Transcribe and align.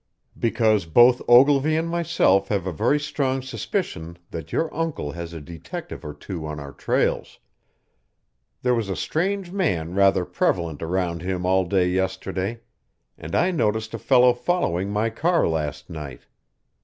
"Because 0.35 0.87
both 0.87 1.21
Ogilvy 1.27 1.77
and 1.77 1.87
myself 1.87 2.47
have 2.47 2.65
a 2.65 2.71
very 2.73 2.99
strong 2.99 3.43
suspicion 3.43 4.17
that 4.31 4.51
your 4.51 4.73
uncle 4.73 5.11
has 5.11 5.31
a 5.31 5.39
detective 5.39 6.03
or 6.03 6.11
two 6.15 6.43
on 6.47 6.59
our 6.59 6.71
trails. 6.71 7.37
There 8.63 8.73
was 8.73 8.89
a 8.89 8.95
strange 8.95 9.51
man 9.51 9.93
rather 9.93 10.25
prevalent 10.25 10.81
around 10.81 11.21
him 11.21 11.45
all 11.45 11.65
day 11.65 11.87
yesterday 11.87 12.61
and 13.15 13.35
I 13.35 13.51
noticed 13.51 13.93
a 13.93 13.99
fellow 13.99 14.33
following 14.33 14.89
my 14.89 15.11
car 15.11 15.47
last 15.47 15.87
night. 15.87 16.21